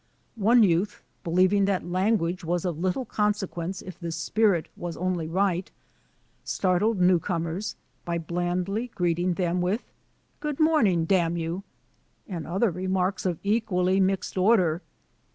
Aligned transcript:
^ 0.01 0.03
One 0.41 0.63
youth, 0.63 1.03
believing 1.23 1.65
that 1.65 1.85
language 1.85 2.43
was 2.43 2.65
of 2.65 2.79
lit 2.79 2.93
(tie 2.95 3.03
consequence 3.03 3.83
if 3.83 3.99
the 3.99 4.11
spirit 4.11 4.67
was 4.75 4.97
only 4.97 5.27
right, 5.27 5.69
star 6.43 6.79
tled 6.79 6.97
new 6.97 7.19
comers 7.19 7.75
by 8.03 8.17
blandly 8.17 8.87
greeting 8.95 9.35
them 9.35 9.61
with 9.61 9.91
"Good 10.39 10.59
morning, 10.59 11.05
damn 11.05 11.37
you," 11.37 11.61
and 12.27 12.47
other 12.47 12.71
remarks 12.71 13.27
of 13.27 13.33
an 13.33 13.41
equally 13.43 13.99
mixed 13.99 14.39
order. 14.39 14.81